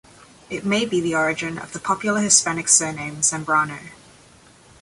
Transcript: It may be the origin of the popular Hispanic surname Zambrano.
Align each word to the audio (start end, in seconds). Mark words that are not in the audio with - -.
It 0.49 0.65
may 0.65 0.85
be 0.87 0.99
the 0.99 1.13
origin 1.13 1.59
of 1.59 1.73
the 1.73 1.79
popular 1.79 2.21
Hispanic 2.21 2.67
surname 2.67 3.17
Zambrano. 3.17 3.91